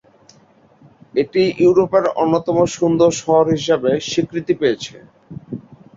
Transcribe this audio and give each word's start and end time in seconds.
এটি 1.15 1.41
ইউরোপের 1.59 2.05
অন্যতম 2.15 2.57
সুন্দর 2.75 3.09
শহর 3.21 3.45
হিসাবে 3.55 3.91
স্বীকৃতি 4.09 4.53
পেয়েছে। 4.61 4.95